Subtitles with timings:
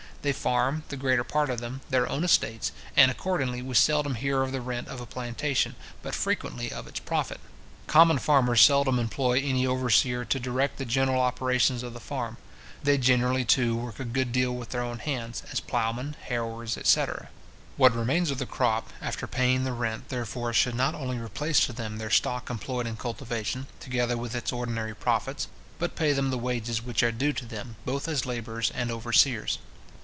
[0.23, 4.43] They farm, the greater part of them, their own estates: and accordingly we seldom hear
[4.43, 7.39] of the rent of a plantation, but frequently of its profit.
[7.87, 12.37] Common farmers seldom employ any overseer to direct the general operations of the farm.
[12.83, 17.29] They generally, too, work a good deal with their own hands, as ploughmen, harrowers, etc.
[17.75, 21.73] What remains of the crop, after paying the rent, therefore, should not only replace to
[21.73, 25.47] them their stock employed in cultivation, together with its ordinary profits,
[25.79, 29.57] but pay them the wages which are due to them, both as labourers and overseers.